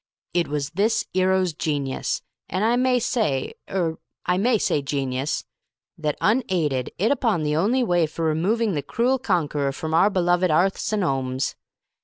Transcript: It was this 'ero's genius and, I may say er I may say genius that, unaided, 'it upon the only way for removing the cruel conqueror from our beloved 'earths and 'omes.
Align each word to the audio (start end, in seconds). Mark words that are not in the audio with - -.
It 0.33 0.47
was 0.47 0.71
this 0.71 1.05
'ero's 1.13 1.53
genius 1.53 2.23
and, 2.49 2.65
I 2.65 2.75
may 2.75 2.97
say 2.97 3.53
er 3.69 3.99
I 4.25 4.35
may 4.39 4.57
say 4.57 4.81
genius 4.81 5.45
that, 5.95 6.17
unaided, 6.19 6.89
'it 6.97 7.11
upon 7.11 7.43
the 7.43 7.55
only 7.55 7.83
way 7.83 8.07
for 8.07 8.25
removing 8.25 8.73
the 8.73 8.81
cruel 8.81 9.19
conqueror 9.19 9.71
from 9.71 9.93
our 9.93 10.09
beloved 10.09 10.49
'earths 10.49 10.91
and 10.91 11.03
'omes. 11.03 11.53